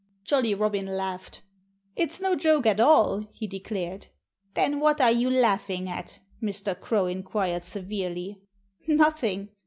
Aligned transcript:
Jolly 0.23 0.55
Robin 0.55 0.87
laughed. 0.87 1.43
"It's 1.95 2.19
no 2.19 2.35
joke 2.35 2.65
at 2.65 2.79
all!" 2.79 3.27
he 3.35 3.45
declared. 3.45 4.07
"Then 4.55 4.79
what 4.79 4.99
are 4.99 5.11
you 5.11 5.29
laughing 5.29 5.87
at?" 5.87 6.17
Mr. 6.41 6.73
Crow 6.81 7.05
inquired 7.05 7.63
severely. 7.63 8.41
"Nothing!" 8.87 9.49